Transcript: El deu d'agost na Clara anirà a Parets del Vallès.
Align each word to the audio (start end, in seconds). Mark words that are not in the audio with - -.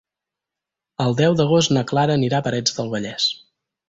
El 1.03 1.13
deu 1.19 1.35
d'agost 1.41 1.73
na 1.77 1.83
Clara 1.91 2.15
anirà 2.21 2.39
a 2.39 2.45
Parets 2.47 2.77
del 2.79 2.91
Vallès. 2.95 3.29